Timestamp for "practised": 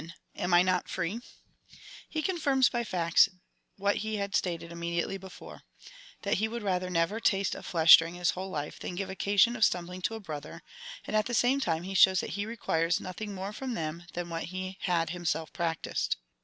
15.53-16.15